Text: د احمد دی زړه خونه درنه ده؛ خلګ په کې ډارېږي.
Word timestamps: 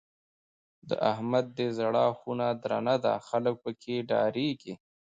د 0.89 0.91
احمد 1.11 1.45
دی 1.57 1.67
زړه 1.79 2.03
خونه 2.17 2.47
درنه 2.63 2.95
ده؛ 3.03 3.13
خلګ 3.27 3.55
په 3.63 3.71
کې 3.81 3.95
ډارېږي. 4.09 4.73